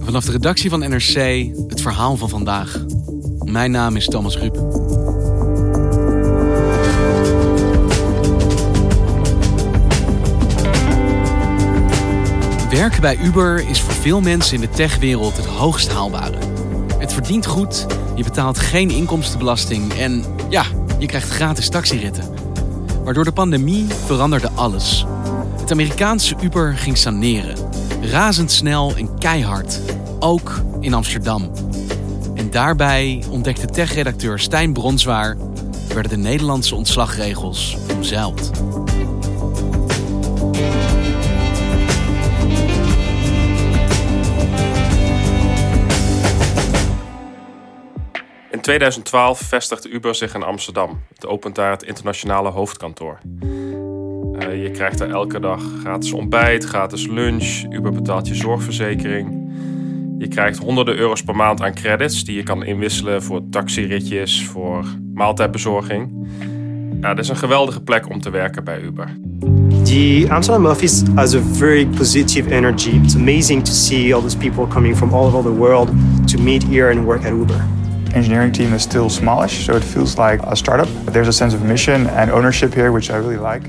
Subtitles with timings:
[0.00, 1.14] Vanaf de redactie van NRC
[1.68, 2.84] het verhaal van vandaag.
[3.38, 4.54] Mijn naam is Thomas Ruip.
[12.70, 16.38] Werken bij Uber is voor veel mensen in de techwereld het hoogst haalbare.
[16.98, 20.64] Het verdient goed, je betaalt geen inkomstenbelasting en ja,
[20.98, 22.24] je krijgt gratis taxiritten.
[23.04, 25.06] Maar door de pandemie veranderde alles.
[25.70, 27.56] Het Amerikaanse Uber ging saneren.
[28.02, 29.80] Razendsnel en keihard.
[30.18, 31.52] Ook in Amsterdam.
[32.34, 35.36] En daarbij ontdekte tech-redacteur Stijn Bronswaar...
[35.94, 38.50] werden de Nederlandse ontslagregels omzeild.
[48.50, 51.02] In 2012 vestigde Uber zich in Amsterdam.
[51.14, 53.18] Het opent daar het internationale hoofdkantoor.
[54.40, 57.64] Uh, je krijgt er elke dag gratis ontbijt, gratis lunch.
[57.70, 59.38] Uber betaalt je zorgverzekering.
[60.18, 64.84] Je krijgt honderden euro's per maand aan credits die je kan inwisselen voor taxiritjes, voor
[65.14, 66.28] maaltijdbezorging.
[67.00, 69.16] Ja, het is een geweldige plek om te werken bij Uber.
[69.84, 72.90] The Amsterdam office has a very positive energy.
[73.02, 75.88] It's amazing to see all these people coming from all over the world
[76.26, 77.78] to meet here and work at Uber.
[78.14, 80.88] engineering team is still smallish, so it feels like a startup.
[81.04, 83.62] But there's a sense of mission and ownership here, which I really like.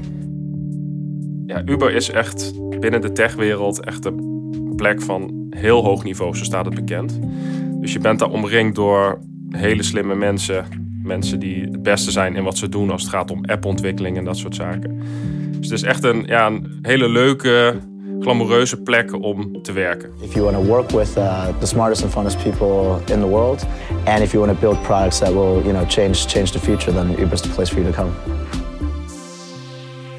[1.52, 6.44] Ja, Uber is echt binnen de techwereld echt een plek van heel hoog niveau, zo
[6.44, 7.20] staat het bekend.
[7.82, 10.66] Dus je bent daar omringd door hele slimme mensen.
[11.03, 14.24] Mensen die het beste zijn in wat ze doen als het gaat om appontwikkeling en
[14.24, 15.00] dat soort zaken.
[15.52, 17.74] Dus het is echt een, ja, een hele leuke,
[18.20, 20.09] glamoureuze plek om te werken.
[20.22, 23.66] If you want to work with uh, the smartest and funnest people in the world,
[24.06, 26.94] and if you want to build products that will, you know, change change the future,
[26.94, 28.12] then Uber's the place for you to come.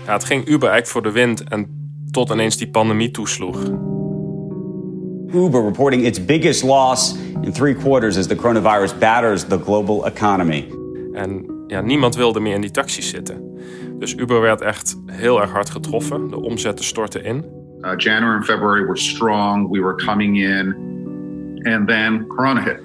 [0.07, 1.81] Ja, het ging Uber eigenlijk voor de wind en
[2.11, 3.63] tot ineens die pandemie toesloeg.
[5.35, 10.69] Uber reporting its biggest loss in three quarters as the coronavirus batters the global economy.
[11.12, 13.59] En ja, niemand wilde meer in die taxis zitten.
[13.99, 16.31] Dus Uber werd echt heel erg hard getroffen.
[16.31, 17.45] De omzetten stortten in.
[17.81, 19.71] Uh, January and February were strong.
[19.71, 20.75] We were coming in.
[21.62, 22.81] And then corona hit.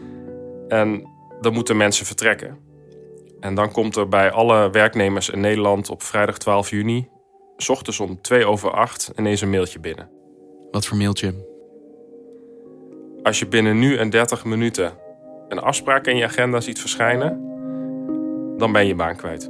[0.68, 1.08] En
[1.42, 2.58] dan moeten mensen vertrekken.
[3.40, 7.08] En dan komt er bij alle werknemers in Nederland op vrijdag 12 juni...
[7.58, 10.10] S ochtends om 2 over 8 ineens een mailtje binnen.
[10.72, 11.34] Wat voor mailtje?
[13.24, 14.94] Als je binnen nu en 30 minuten
[15.48, 17.30] een afspraak in je agenda ziet verschijnen...
[18.58, 19.50] dan ben je baan kwijt.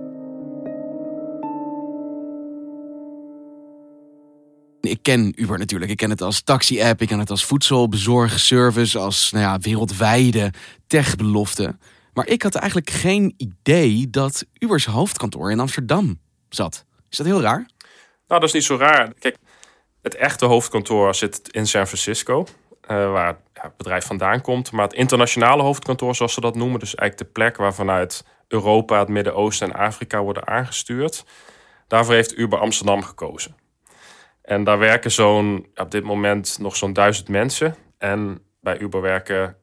[4.81, 5.91] Ik ken Uber natuurlijk.
[5.91, 10.53] Ik ken het als taxi-app, ik ken het als voedselbezorgservice, als nou ja, wereldwijde
[10.87, 11.75] techbelofte.
[12.17, 16.19] Maar ik had eigenlijk geen idee dat Ubers hoofdkantoor in Amsterdam
[16.49, 16.85] zat.
[17.09, 17.65] Is dat heel raar?
[18.27, 19.13] Nou, dat is niet zo raar.
[19.13, 19.37] Kijk,
[20.01, 24.71] het echte hoofdkantoor zit in San Francisco, uh, waar het bedrijf vandaan komt.
[24.71, 28.99] Maar het internationale hoofdkantoor, zoals ze dat noemen, dus eigenlijk de plek waar vanuit Europa,
[28.99, 31.25] het Midden-Oosten en Afrika worden aangestuurd,
[31.87, 33.55] daarvoor heeft Uber Amsterdam gekozen.
[34.41, 37.75] En daar werken zo'n, op dit moment nog zo'n duizend mensen.
[37.97, 39.57] En bij Uber werken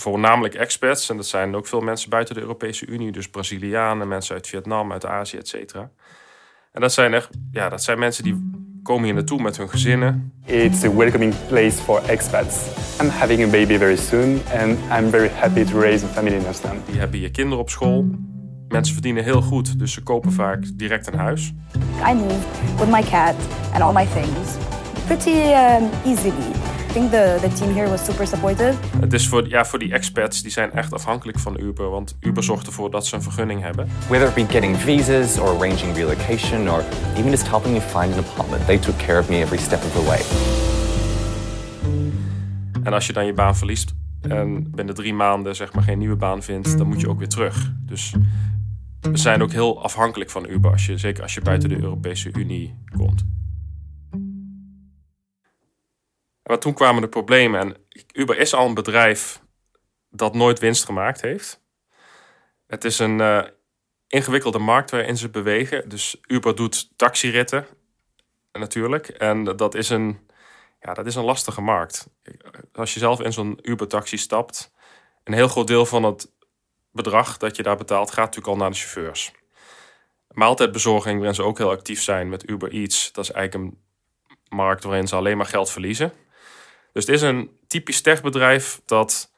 [0.00, 1.10] voornamelijk experts.
[1.10, 3.12] En dat zijn ook veel mensen buiten de Europese Unie.
[3.12, 5.90] Dus Brazilianen, mensen uit Vietnam, uit Azië, et cetera.
[6.72, 8.50] En dat zijn echt, ja, dat zijn mensen die
[8.82, 10.32] komen hier naartoe met hun gezinnen.
[10.44, 12.56] It's a welcoming place for expats.
[13.00, 16.46] I'm having a baby very soon and I'm very happy to raise a family in
[16.46, 16.82] Amsterdam.
[16.86, 18.06] Die hebben je kinderen op school.
[18.68, 21.52] Mensen verdienen heel goed, dus ze kopen vaak direct een huis.
[22.08, 23.34] I moved with my cat
[23.72, 24.56] and all my things
[25.06, 26.57] pretty um, easily.
[26.88, 28.74] I think the, the team here was super supportive.
[29.00, 31.90] Het is voor, ja, voor die expats, die zijn echt afhankelijk van Uber.
[31.90, 33.88] Want Uber zorgt ervoor dat ze een vergunning hebben.
[34.08, 36.84] Whether it be getting visas or arranging relocation or
[37.16, 39.92] even just helping me find an apartment, they took care of me every step of
[39.92, 40.20] the way.
[42.82, 46.16] En als je dan je baan verliest en binnen drie maanden zeg maar geen nieuwe
[46.16, 47.72] baan vindt, dan moet je ook weer terug.
[47.80, 48.14] Dus
[49.00, 52.30] we zijn ook heel afhankelijk van Uber, als je, zeker als je buiten de Europese
[52.32, 53.24] Unie komt.
[56.48, 57.60] Maar toen kwamen de problemen.
[57.60, 57.76] En
[58.12, 59.42] Uber is al een bedrijf
[60.10, 61.62] dat nooit winst gemaakt heeft.
[62.66, 63.44] Het is een uh,
[64.06, 65.88] ingewikkelde markt waarin ze bewegen.
[65.88, 67.66] Dus Uber doet taxiritten.
[68.52, 69.08] natuurlijk.
[69.08, 70.18] En dat is een,
[70.80, 72.08] ja, dat is een lastige markt.
[72.72, 74.72] Als je zelf in zo'n Uber-taxi stapt,
[75.24, 76.32] een heel groot deel van het
[76.92, 79.32] bedrag dat je daar betaalt, gaat natuurlijk al naar de chauffeurs.
[80.28, 83.82] Maaltijdbezorging, waarin ze ook heel actief zijn met Uber Eats, dat is eigenlijk een
[84.56, 86.12] markt waarin ze alleen maar geld verliezen.
[86.92, 89.32] Dus het is een typisch techbedrijf dat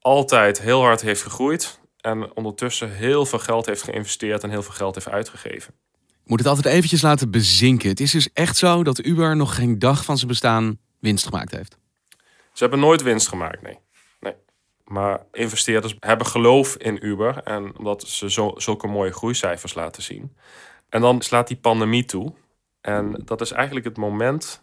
[0.00, 4.74] altijd heel hard heeft gegroeid en ondertussen heel veel geld heeft geïnvesteerd en heel veel
[4.74, 5.74] geld heeft uitgegeven.
[6.08, 7.88] Ik moet het altijd eventjes laten bezinken.
[7.88, 11.50] Het is dus echt zo dat Uber nog geen dag van zijn bestaan winst gemaakt
[11.50, 11.78] heeft.
[12.52, 13.78] Ze hebben nooit winst gemaakt, nee.
[14.20, 14.34] nee.
[14.84, 20.36] Maar investeerders hebben geloof in Uber en omdat ze zo, zulke mooie groeicijfers laten zien.
[20.88, 22.32] En dan slaat die pandemie toe.
[22.80, 24.62] En dat is eigenlijk het moment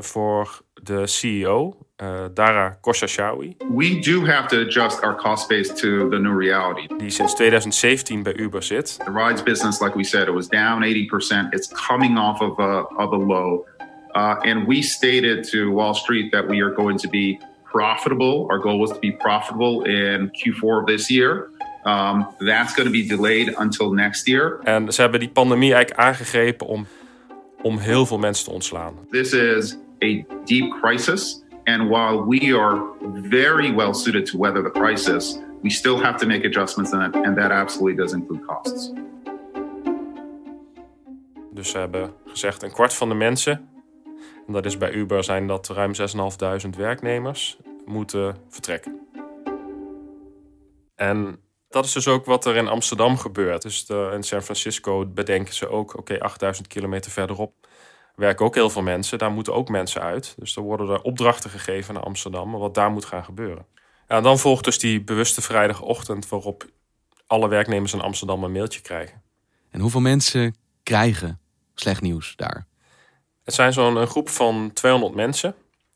[0.00, 3.56] voor de CEO, uh, Dara Khosrowshahi.
[3.74, 6.86] We do have to adjust our cost base to the new reality.
[6.96, 8.98] Die sinds 2017 bij Uber zit.
[9.04, 11.50] The rides business, like we said, it was down 80%.
[11.50, 13.66] It's coming off of a, of a low.
[14.12, 18.46] Uh, and we stated to Wall Street that we are going to be profitable.
[18.50, 21.50] Our goal was to be profitable in Q4 of this year.
[21.84, 24.60] Um, that's going to be delayed until next year.
[24.62, 26.86] En ze hebben die pandemie eigenlijk aangegrepen om
[27.64, 28.94] om heel veel mensen te ontslaan.
[29.10, 31.42] This is a deep crisis.
[31.64, 32.82] And while we are
[33.28, 37.14] very well suited to weather the crisis, we still have to make adjustments in it.
[37.14, 38.92] And that absolutely does include costs.
[41.50, 43.68] Dus ze hebben gezegd een kwart van de mensen,
[44.46, 45.92] en dat is bij Uber zijn dat ruim
[46.64, 49.00] 6.500 werknemers, moeten vertrekken.
[50.94, 51.40] En
[51.74, 53.62] dat is dus ook wat er in Amsterdam gebeurt.
[53.62, 57.66] Dus de, in San Francisco bedenken ze ook, oké, 8000 kilometer verderop
[58.14, 59.18] werken ook heel veel mensen.
[59.18, 60.34] Daar moeten ook mensen uit.
[60.38, 63.66] Dus er worden er opdrachten gegeven naar Amsterdam, wat daar moet gaan gebeuren.
[64.08, 66.64] Ja, en dan volgt dus die bewuste vrijdagochtend waarop
[67.26, 69.22] alle werknemers in Amsterdam een mailtje krijgen.
[69.70, 71.40] En hoeveel mensen krijgen
[71.74, 72.66] slecht nieuws daar?
[73.44, 75.54] Het zijn zo'n groep van 200 mensen.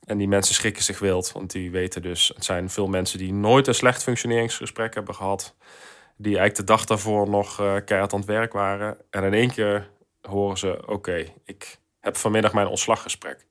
[0.08, 2.30] En die mensen schrikken zich wild, want die weten dus...
[2.34, 5.54] het zijn veel mensen die nooit een slecht functioneringsgesprek hebben gehad.
[6.16, 8.96] Die eigenlijk de dag daarvoor nog uh, keihard aan het werk waren.
[9.10, 9.90] En in één keer
[10.20, 13.46] horen ze, oké, ik heb vanmiddag mijn ontslaggesprek.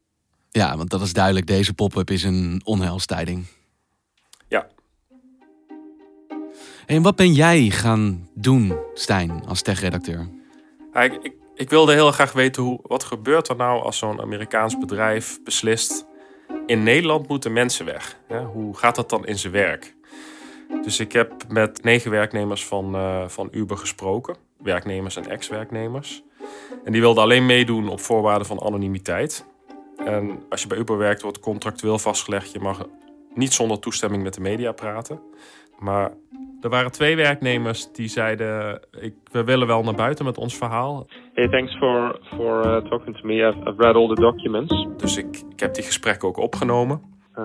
[0.52, 3.46] Ja, want dat is duidelijk, deze pop-up is een onheilstijding.
[4.48, 4.68] Ja.
[6.86, 10.30] En wat ben jij gaan doen, Stijn, als tech-redacteur?
[10.94, 14.78] Ik, ik, ik, wilde heel graag weten hoe, wat gebeurt er nou als zo'n Amerikaans
[14.78, 16.07] bedrijf beslist
[16.68, 18.18] in Nederland moeten mensen weg.
[18.54, 19.96] Hoe gaat dat dan in zijn werk?
[20.84, 24.36] Dus ik heb met negen werknemers van, uh, van Uber gesproken.
[24.58, 26.24] Werknemers en ex-werknemers.
[26.84, 29.46] En die wilden alleen meedoen op voorwaarden van anonimiteit.
[30.06, 32.52] En als je bij Uber werkt, wordt contractueel vastgelegd...
[32.52, 32.88] je mag
[33.38, 35.20] niet zonder toestemming met de media praten.
[35.80, 36.12] Maar
[36.62, 41.08] er waren twee werknemers die zeiden: ik, we willen wel naar buiten met ons verhaal.
[41.34, 43.34] Hey, thanks for, for uh, talking to me.
[43.34, 44.88] I've, I've, read all the documents.
[44.98, 47.16] Dus ik, ik heb die gesprekken ook opgenomen.
[47.36, 47.44] Uh,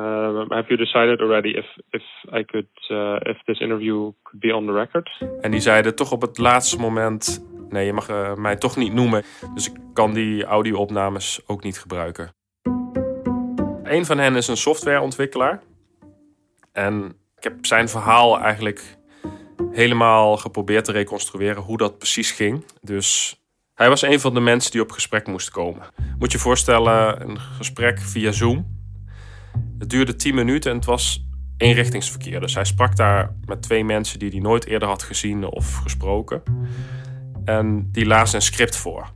[0.49, 2.03] have you decided already if, if
[2.35, 5.25] I could, uh, if this interview could be on the record?
[5.41, 8.93] En die zeiden toch op het laatste moment: nee, je mag uh, mij toch niet
[8.93, 9.23] noemen.
[9.55, 12.31] Dus ik kan die audio-opnames ook niet gebruiken.
[13.83, 15.62] Een van hen is een softwareontwikkelaar.
[16.73, 18.97] En ik heb zijn verhaal eigenlijk
[19.73, 22.65] helemaal geprobeerd te reconstrueren hoe dat precies ging.
[22.81, 23.41] Dus
[23.75, 25.83] hij was een van de mensen die op gesprek moest komen.
[26.19, 28.81] Moet je voorstellen, een gesprek via Zoom.
[29.79, 31.26] Het duurde 10 minuten en het was
[31.57, 32.41] eenrichtingsverkeer.
[32.41, 36.43] Dus hij sprak daar met twee mensen die hij nooit eerder had gezien of gesproken.
[37.45, 39.12] En die lazen een script voor.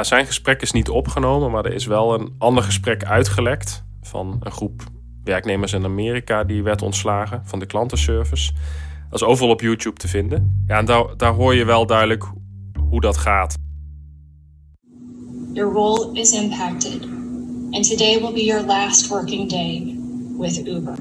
[0.00, 4.52] Zijn gesprek is niet opgenomen, maar er is wel een ander gesprek uitgelekt van een
[4.52, 4.82] groep
[5.24, 8.52] werknemers in Amerika die werd ontslagen van de klantenservice.
[9.10, 10.64] Dat is overal op YouTube te vinden.
[10.66, 12.24] Ja, en daar, daar hoor je wel duidelijk
[12.88, 13.54] hoe dat gaat.
[15.52, 17.02] Your role is impacted.
[17.70, 19.96] And today will be your last working day
[20.38, 20.98] with Uber.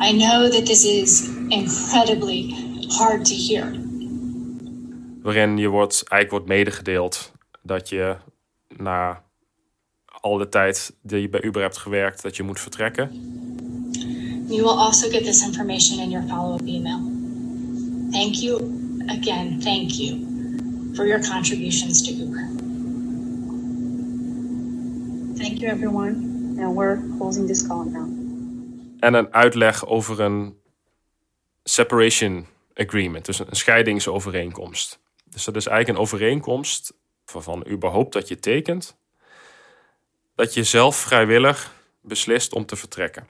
[0.00, 2.54] I know that this is incredibly
[2.88, 3.78] hard to hear.
[5.22, 8.16] Waarin je wordt, eigenlijk wordt medegedeeld dat je
[8.68, 9.22] na
[10.20, 13.10] al de tijd die je bij Uber hebt gewerkt, dat je moet vertrekken.
[14.46, 16.98] You will also get this information in your follow-up email.
[18.10, 18.62] Thank you
[19.06, 20.18] again, thank you
[20.94, 22.48] for your contributions to Uber.
[25.36, 26.28] Thank you everyone.
[26.58, 28.08] And we're closing this call now.
[28.98, 30.54] En een uitleg over een
[31.62, 35.00] separation agreement, dus een scheidingsovereenkomst.
[35.24, 36.92] Dus dat is eigenlijk een overeenkomst
[37.32, 38.96] waarvan Uber hoopt dat je tekent,
[40.40, 43.28] dat je zelf vrijwillig beslist om te vertrekken.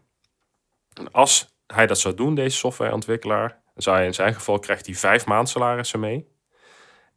[0.93, 4.87] En als hij dat zou doen, deze softwareontwikkelaar, dan zou hij in zijn geval krijgt
[4.87, 6.29] hij vijf maandsalarissen mee.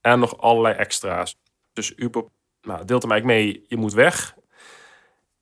[0.01, 1.35] En nog allerlei extra's.
[1.73, 2.23] Dus Uber
[2.61, 4.35] nou, deelt hem eigenlijk mee, je moet weg.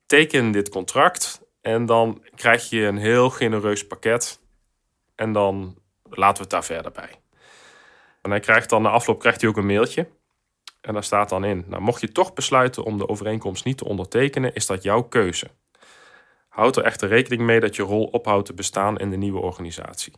[0.06, 4.40] Teken dit contract en dan krijg je een heel genereus pakket.
[5.14, 7.20] En dan laten we het daar verder bij.
[8.22, 10.08] En hij krijgt dan na afloop krijgt hij ook een mailtje.
[10.82, 13.84] En daar staat dan in: nou, mocht je toch besluiten om de overeenkomst niet te
[13.84, 15.46] ondertekenen, is dat jouw keuze.
[16.48, 20.12] Houd er echter rekening mee dat je rol ophoudt te bestaan in de nieuwe organisatie.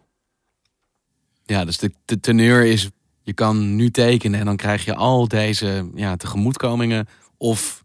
[1.44, 2.90] Ja, dus de, de teneur is:
[3.22, 7.08] je kan nu tekenen en dan krijg je al deze ja, tegemoetkomingen.
[7.36, 7.84] Of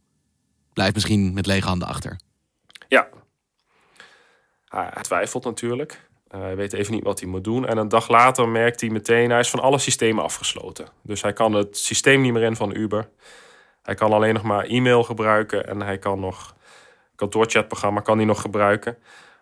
[0.74, 2.20] blijf misschien met lege handen achter.
[2.88, 3.10] Ja.
[4.66, 6.09] Hij twijfelt natuurlijk.
[6.36, 7.68] Uh, hij weet even niet wat hij moet doen.
[7.68, 10.88] En een dag later merkt hij meteen, hij is van alle systemen afgesloten.
[11.04, 13.10] Dus hij kan het systeem niet meer in van Uber.
[13.82, 16.56] Hij kan alleen nog maar e-mail gebruiken en hij kan nog
[17.16, 18.98] kantoorchatprogramma kan hij nog gebruiken.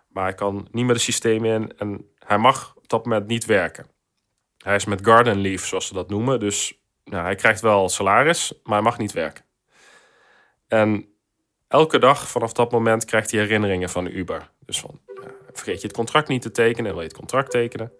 [0.08, 3.44] Maar hij kan niet meer de systemen in en hij mag op dat moment niet
[3.44, 3.86] werken.
[4.58, 6.40] Hij is met garden leave, zoals ze dat noemen.
[6.40, 9.44] Dus nou, hij krijgt wel salaris, maar hij mag niet werken.
[10.68, 11.08] En
[11.68, 14.50] elke dag vanaf dat moment krijgt hij herinneringen van Uber.
[14.66, 15.00] Dus van,
[15.58, 17.92] vergeet je het contract niet te tekenen, wil je het contract tekenen.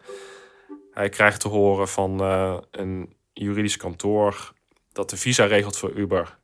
[0.91, 4.53] Hij krijgt te horen van uh, een juridisch kantoor
[4.93, 6.39] dat de visa regelt voor Uber.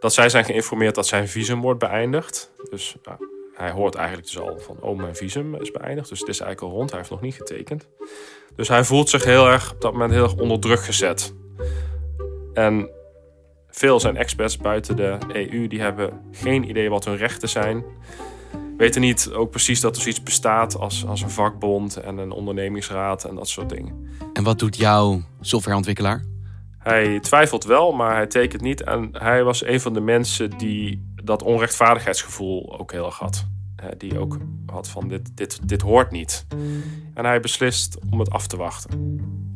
[0.00, 2.52] Dat zij zijn geïnformeerd dat zijn visum wordt beëindigd.
[2.70, 2.96] Dus
[3.54, 6.08] hij hoort eigenlijk dus al van, oh mijn visum is beëindigd.
[6.08, 7.88] Dus het is eigenlijk al rond, hij heeft nog niet getekend.
[8.56, 11.34] Dus hij voelt zich heel erg op dat moment heel erg onder druk gezet.
[12.52, 12.90] En
[13.68, 17.84] veel zijn experts buiten de EU die hebben geen idee wat hun rechten zijn
[18.80, 23.24] weten niet ook precies dat er zoiets bestaat als, als een vakbond en een ondernemingsraad
[23.24, 24.08] en dat soort dingen.
[24.32, 26.24] En wat doet jouw softwareontwikkelaar?
[26.78, 28.82] Hij twijfelt wel, maar hij tekent niet.
[28.82, 33.46] En hij was een van de mensen die dat onrechtvaardigheidsgevoel ook heel erg had.
[33.96, 36.46] Die ook had van dit, dit, dit hoort niet.
[37.14, 38.90] En hij beslist om het af te wachten.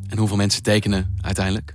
[0.07, 1.73] En hoeveel mensen tekenen uiteindelijk?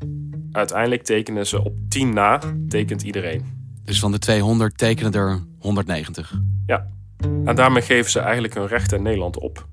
[0.52, 3.45] Uiteindelijk tekenen ze op 10 na, tekent iedereen.
[3.85, 6.40] Dus van de 200 tekenen er 190?
[6.66, 6.99] Ja.
[7.44, 9.68] En daarmee geven ze eigenlijk hun recht in Nederland op.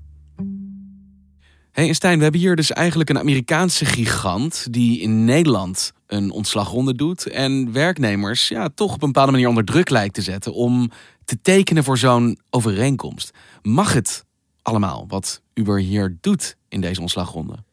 [1.72, 6.94] Hey Stijn, we hebben hier dus eigenlijk een Amerikaanse gigant die in Nederland een ontslagronde
[6.94, 10.90] doet en werknemers ja, toch op een bepaalde manier onder druk lijkt te zetten om
[11.24, 13.36] te tekenen voor zo'n overeenkomst.
[13.62, 14.24] Mag het
[14.62, 17.64] allemaal wat Uber hier doet in deze ontslagronde?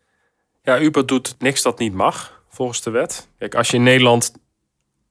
[0.62, 3.27] Ja, Uber doet niks dat niet mag volgens de wet.
[3.38, 4.34] Kijk, als je in Nederland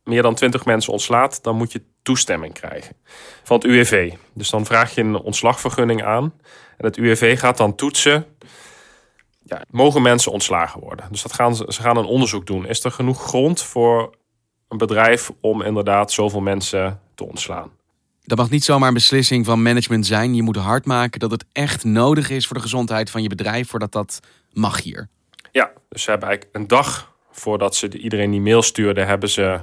[0.05, 2.97] meer dan 20 mensen ontslaat, dan moet je toestemming krijgen
[3.43, 4.13] van het UWV.
[4.35, 6.33] Dus dan vraag je een ontslagvergunning aan.
[6.77, 8.27] En het UWV gaat dan toetsen.
[9.43, 11.07] Ja, mogen mensen ontslagen worden?
[11.11, 12.67] Dus dat gaan ze, ze gaan een onderzoek doen.
[12.67, 14.15] Is er genoeg grond voor
[14.69, 17.71] een bedrijf om inderdaad zoveel mensen te ontslaan?
[18.23, 20.35] Dat mag niet zomaar een beslissing van management zijn.
[20.35, 23.69] Je moet hard maken dat het echt nodig is voor de gezondheid van je bedrijf,
[23.69, 24.21] voordat dat
[24.53, 25.09] mag hier.
[25.53, 29.61] Ja, dus ze hebben eigenlijk een dag voordat ze iedereen die mail stuurden, hebben ze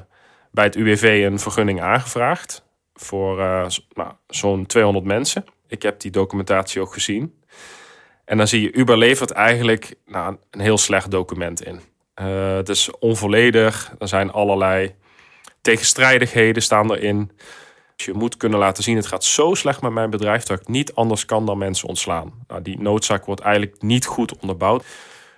[0.51, 5.45] bij het UWV een vergunning aangevraagd voor uh, nou, zo'n 200 mensen.
[5.67, 7.41] Ik heb die documentatie ook gezien.
[8.25, 11.79] En dan zie je, Uber levert eigenlijk nou, een heel slecht document in.
[12.21, 14.95] Uh, het is onvolledig, er zijn allerlei
[15.61, 17.31] tegenstrijdigheden staan erin.
[17.95, 20.67] Dus je moet kunnen laten zien, het gaat zo slecht met mijn bedrijf dat ik
[20.67, 22.33] niet anders kan dan mensen ontslaan.
[22.47, 24.85] Nou, die noodzaak wordt eigenlijk niet goed onderbouwd.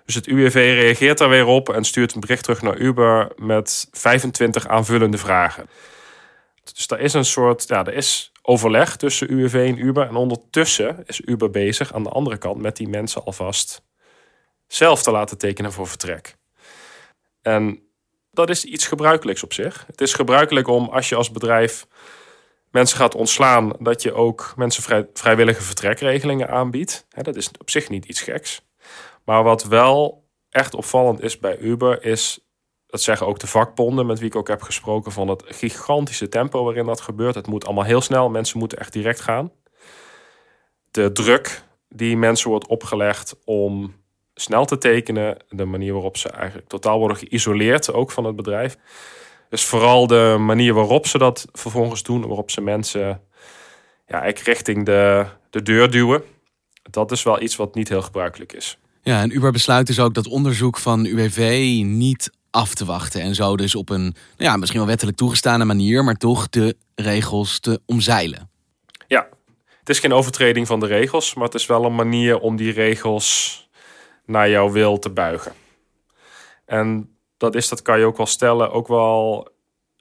[0.06, 3.88] Dus het UWV reageert daar weer op en stuurt een bericht terug naar Uber met
[3.92, 5.70] 25 aanvullende vragen.
[6.74, 10.08] Dus daar is een soort, ja, er is overleg tussen UWV en Uber.
[10.08, 13.84] En ondertussen is Uber bezig aan de andere kant met die mensen alvast
[14.68, 16.36] zelf te laten tekenen voor vertrek.
[17.42, 17.84] En
[18.32, 19.84] dat is iets gebruikelijks op zich.
[19.88, 21.88] Het is gebruikelijk om als je als bedrijf
[22.72, 27.06] mensen gaat ontslaan, dat je ook mensen vrij, vrijwillige vertrekregelingen aanbiedt.
[27.10, 28.62] dat is op zich niet iets geks.
[29.26, 32.40] Maar wat wel echt opvallend is bij Uber, is,
[32.88, 36.64] dat zeggen ook de vakbonden met wie ik ook heb gesproken, van het gigantische tempo
[36.64, 37.36] waarin dat gebeurt.
[37.36, 39.52] Het moet allemaal heel snel, mensen moeten echt direct gaan.
[40.92, 43.96] De druk die mensen wordt opgelegd om
[44.34, 48.78] snel te tekenen, de manier waarop ze eigenlijk totaal worden geïsoleerd, ook van het bedrijf.
[49.50, 53.22] Dus vooral de manier waarop ze dat vervolgens doen, waarop ze mensen
[54.08, 56.24] ja, eigenlijk richting de, de deur duwen.
[56.92, 58.78] Dat is wel iets wat niet heel gebruikelijk is.
[59.06, 63.22] Ja, en Uber besluit dus ook dat onderzoek van UWV niet af te wachten.
[63.22, 66.76] En zo dus op een nou ja, misschien wel wettelijk toegestane manier, maar toch de
[66.96, 68.50] regels te omzeilen.
[69.08, 69.28] Ja,
[69.80, 72.72] het is geen overtreding van de regels, maar het is wel een manier om die
[72.72, 73.58] regels
[74.26, 75.52] naar jouw wil te buigen.
[76.66, 79.50] En dat is, dat kan je ook wel stellen, ook wel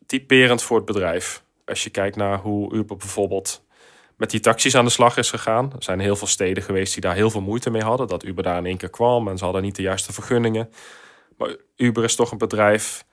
[0.07, 1.43] typerend voor het bedrijf.
[1.65, 3.63] Als je kijkt naar hoe Uber bijvoorbeeld
[4.23, 5.73] met die taxis aan de slag is gegaan.
[5.77, 8.07] Er zijn heel veel steden geweest die daar heel veel moeite mee hadden.
[8.07, 10.71] Dat Uber daar in één keer kwam en ze hadden niet de juiste vergunningen.
[11.39, 13.05] Maar Uber is toch een bedrijf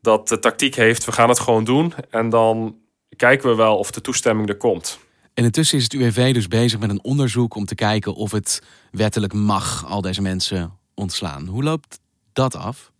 [0.00, 1.94] dat de tactiek heeft, we gaan het gewoon doen.
[2.10, 2.76] En dan
[3.16, 4.98] kijken we wel of de toestemming er komt.
[5.34, 8.62] En intussen is het UWV dus bezig met een onderzoek om te kijken of het
[8.90, 11.46] wettelijk mag al deze mensen ontslaan.
[11.46, 12.00] Hoe loopt
[12.32, 12.92] dat af?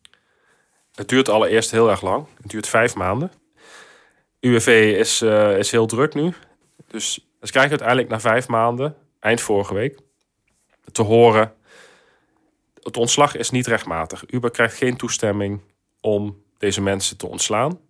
[0.95, 2.27] Het duurt allereerst heel erg lang.
[2.43, 3.33] Het duurt vijf maanden.
[4.41, 6.35] UWV is, uh, is heel druk nu.
[6.89, 9.99] Dus ze krijgen uiteindelijk na vijf maanden, eind vorige week,
[10.93, 11.55] te horen...
[12.83, 14.25] het ontslag is niet rechtmatig.
[14.31, 15.61] Uber krijgt geen toestemming
[16.01, 17.81] om deze mensen te ontslaan.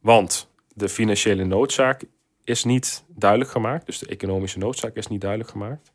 [0.00, 2.04] Want de financiële noodzaak
[2.44, 3.86] is niet duidelijk gemaakt.
[3.86, 5.92] Dus de economische noodzaak is niet duidelijk gemaakt.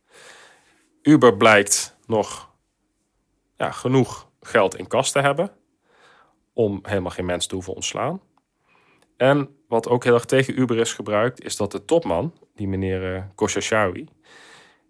[1.02, 2.52] Uber blijkt nog
[3.58, 5.52] ja, genoeg geld in kas te hebben
[6.54, 8.22] om helemaal geen mensen te hoeven ontslaan.
[9.18, 13.16] En wat ook heel erg tegen Uber is gebruikt, is dat de topman, die meneer
[13.16, 13.92] uh,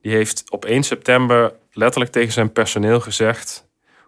[0.01, 3.67] die heeft op 1 september letterlijk tegen zijn personeel gezegd: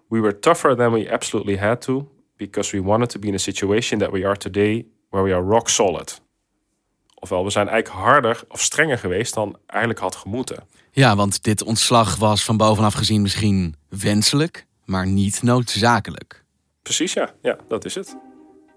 [0.09, 3.37] We were tougher than we absolutely had to, because we wanted to be in a
[3.37, 6.21] situation that we are today, where we are rock solid.
[7.19, 10.67] Ofwel, we zijn eigenlijk harder of strenger geweest dan eigenlijk had gemoeten.
[10.91, 16.43] Ja, want dit ontslag was van bovenaf gezien misschien wenselijk, maar niet noodzakelijk.
[16.81, 17.33] Precies, ja.
[17.41, 18.17] Ja, dat is het.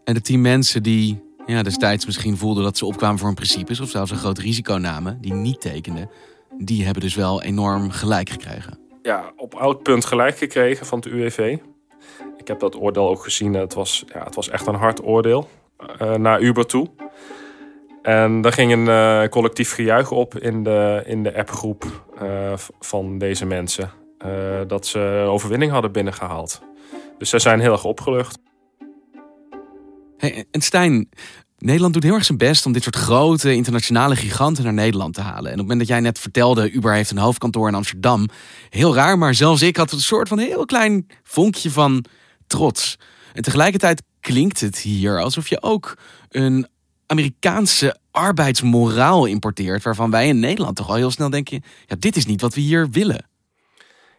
[0.04, 3.80] En de tien mensen die ja, destijds misschien voelden dat ze opkwamen voor een principes
[3.80, 6.10] of zelfs een groot risico namen, die niet tekenden,
[6.58, 8.78] die hebben dus wel enorm gelijk gekregen.
[9.02, 11.56] Ja, op oud punt gelijk gekregen van het UWV.
[12.36, 13.54] Ik heb dat oordeel ook gezien.
[13.54, 15.48] Het was, ja, het was echt een hard oordeel
[16.02, 16.88] uh, naar Uber toe.
[18.02, 21.84] En daar ging een uh, collectief gejuich op in de, in de appgroep
[22.22, 23.90] uh, van deze mensen.
[24.66, 26.62] Dat ze overwinning hadden binnengehaald.
[27.18, 28.38] Dus ze zijn heel erg opgelucht.
[30.16, 31.08] Hey, en Stijn,
[31.58, 35.20] Nederland doet heel erg zijn best om dit soort grote internationale giganten naar Nederland te
[35.20, 35.44] halen.
[35.44, 38.28] En op het moment dat jij net vertelde, Uber heeft een hoofdkantoor in Amsterdam.
[38.70, 42.04] Heel raar, maar zelfs ik had een soort van heel klein vonkje van
[42.46, 42.98] trots.
[43.32, 45.94] En tegelijkertijd klinkt het hier alsof je ook
[46.28, 46.66] een
[47.06, 52.26] Amerikaanse arbeidsmoraal importeert, waarvan wij in Nederland toch al heel snel denken: ja, dit is
[52.26, 53.28] niet wat we hier willen.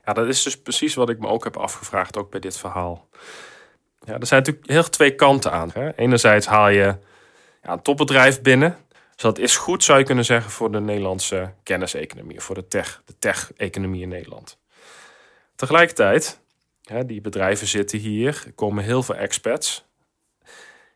[0.06, 3.10] Ja, dat is dus precies wat ik me ook heb afgevraagd, ook bij dit verhaal.
[4.08, 5.70] Ja, er zijn natuurlijk heel twee kanten aan.
[5.74, 5.96] Hè.
[5.96, 6.96] Enerzijds haal je
[7.64, 8.78] ja, een topbedrijf binnen.
[8.90, 13.02] Dus dat is goed, zou je kunnen zeggen, voor de Nederlandse kenniseconomie, voor de tech,
[13.06, 14.60] de tech-economie in Nederland.
[15.56, 16.42] Tegelijkertijd,
[16.84, 19.86] hè, die bedrijven zitten hier, er komen heel veel expats.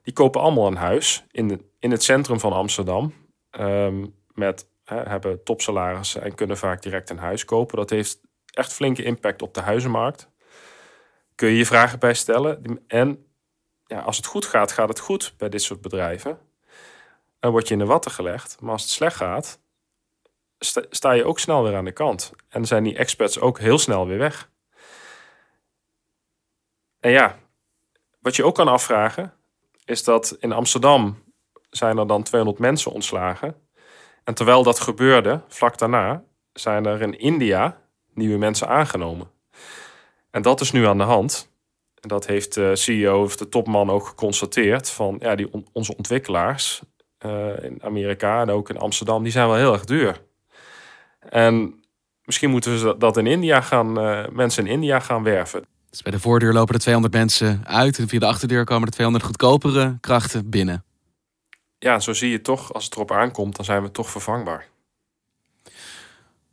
[0.03, 3.13] Die kopen allemaal een huis in, de, in het centrum van Amsterdam.
[3.59, 7.77] Um, met, hè, hebben topsalarissen en kunnen vaak direct een huis kopen.
[7.77, 10.29] Dat heeft echt flinke impact op de huizenmarkt.
[11.41, 12.83] Kun je je vragen bij stellen.
[12.87, 13.25] En
[13.85, 16.39] ja, als het goed gaat, gaat het goed bij dit soort bedrijven.
[17.39, 18.57] Dan word je in de watten gelegd.
[18.59, 19.59] Maar als het slecht gaat,
[20.89, 22.33] sta je ook snel weer aan de kant.
[22.49, 24.49] En zijn die experts ook heel snel weer weg.
[26.99, 27.39] En ja,
[28.19, 29.33] wat je ook kan afvragen,
[29.85, 31.23] is dat in Amsterdam
[31.69, 33.67] zijn er dan 200 mensen ontslagen.
[34.23, 36.23] En terwijl dat gebeurde, vlak daarna,
[36.53, 37.81] zijn er in India
[38.13, 39.39] nieuwe mensen aangenomen.
[40.31, 41.49] En dat is nu aan de hand.
[41.99, 44.89] En dat heeft de CEO of de topman ook geconstateerd.
[44.89, 46.81] Van ja, die onze ontwikkelaars
[47.25, 50.21] uh, in Amerika en ook in Amsterdam, die zijn wel heel erg duur.
[51.19, 51.83] En
[52.23, 55.65] misschien moeten we dat in India gaan, uh, mensen in India gaan werven.
[55.89, 58.93] Dus bij de voordeur lopen er 200 mensen uit en via de achterdeur komen er
[58.93, 60.83] 200 goedkopere krachten binnen.
[61.77, 64.67] Ja, zo zie je toch, als het erop aankomt, dan zijn we toch vervangbaar.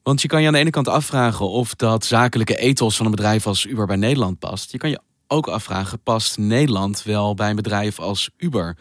[0.09, 3.11] Want je kan je aan de ene kant afvragen of dat zakelijke ethos van een
[3.11, 4.73] bedrijf als Uber bij Nederland past.
[4.73, 8.77] Je kan je ook afvragen, past Nederland wel bij een bedrijf als Uber?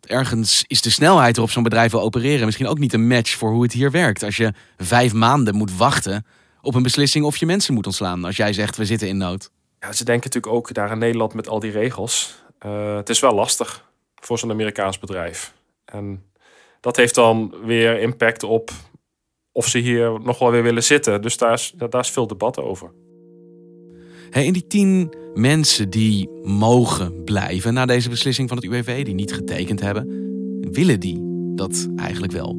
[0.00, 3.50] Ergens is de snelheid waarop zo'n bedrijf wil opereren misschien ook niet een match voor
[3.50, 4.22] hoe het hier werkt.
[4.22, 6.26] Als je vijf maanden moet wachten
[6.60, 8.24] op een beslissing of je mensen moet ontslaan.
[8.24, 9.50] Als jij zegt, we zitten in nood.
[9.80, 12.34] Ja, ze denken natuurlijk ook daar in Nederland met al die regels.
[12.66, 15.52] Uh, het is wel lastig voor zo'n Amerikaans bedrijf.
[15.84, 16.24] En
[16.80, 18.70] dat heeft dan weer impact op
[19.52, 21.22] of ze hier nog wel weer willen zitten.
[21.22, 22.90] Dus daar is, daar is veel debat over.
[24.30, 29.14] Hey, in die tien mensen die mogen blijven na deze beslissing van het UWV, die
[29.14, 30.06] niet getekend hebben,
[30.70, 31.18] willen die
[31.54, 32.54] dat eigenlijk wel?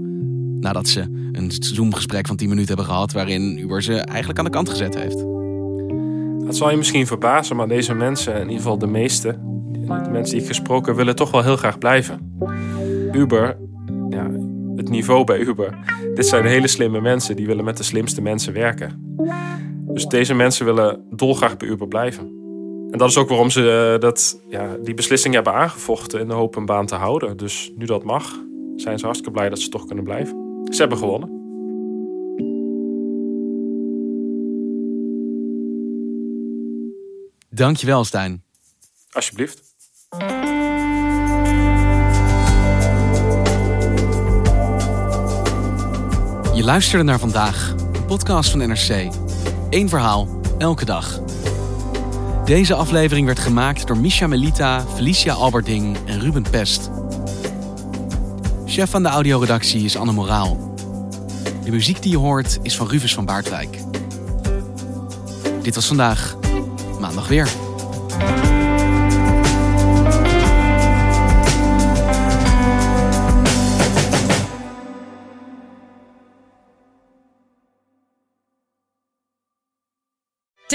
[0.59, 1.01] Nadat ze
[1.31, 4.95] een Zoom-gesprek van 10 minuten hebben gehad waarin Uber ze eigenlijk aan de kant gezet
[4.95, 5.25] heeft.
[6.45, 9.39] Dat zal je misschien verbazen, maar deze mensen, in ieder geval de meeste,
[9.71, 12.37] de mensen die ik gesproken heb, willen toch wel heel graag blijven.
[13.11, 13.57] Uber,
[14.09, 14.29] ja,
[14.75, 15.77] het niveau bij Uber.
[16.13, 19.15] Dit zijn hele slimme mensen die willen met de slimste mensen werken.
[19.85, 22.41] Dus deze mensen willen dolgraag bij Uber blijven.
[22.91, 26.33] En dat is ook waarom ze uh, dat, ja, die beslissing hebben aangevochten in de
[26.33, 27.37] hoop een baan te houden.
[27.37, 28.39] Dus nu dat mag,
[28.75, 30.61] zijn ze hartstikke blij dat ze toch kunnen blijven.
[30.69, 31.41] Ze hebben gewonnen.
[37.49, 38.43] Dankjewel, Stijn.
[39.11, 39.61] Alsjeblieft.
[46.53, 49.07] Je luisterde naar vandaag, een podcast van NRC.
[49.69, 51.21] Eén verhaal, elke dag.
[52.45, 56.89] Deze aflevering werd gemaakt door Misha Melita, Felicia Alberding en Ruben Pest.
[58.65, 60.73] Chef van de audioredactie is Anne Moraal.
[61.63, 63.77] De muziek die je hoort is van Rufus van Baardwijk.
[65.61, 66.35] Dit was vandaag,
[66.99, 67.62] maandag weer.